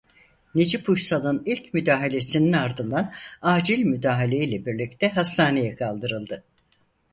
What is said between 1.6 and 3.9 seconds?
müdahalesinin ardından acil